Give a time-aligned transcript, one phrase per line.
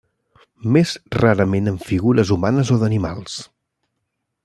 [0.77, 3.41] Més rarament amb figures humanes o d'animals.